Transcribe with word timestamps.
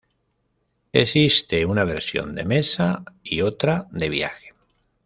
Existe 0.93 1.63
una 1.63 1.83
versión 1.83 2.33
de 2.33 2.43
mesa 2.43 3.03
y 3.21 3.41
otra 3.43 3.85
de 3.91 4.09
viaje. 4.09 4.53